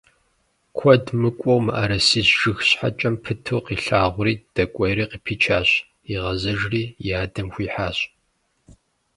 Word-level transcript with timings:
Куэд 0.77 1.05
мыкӀуэу 1.21 1.59
мыӀэрысищ 1.65 2.29
жыг 2.39 2.57
щхьэкӀэм 2.67 3.15
пыту 3.23 3.59
къилъагъури 3.65 4.33
дэкӀуейри 4.55 5.05
къыпичащ, 5.11 5.69
игъэзэжри 6.13 6.83
и 7.09 7.11
адэм 7.21 7.47
хуихьащ. 7.53 7.97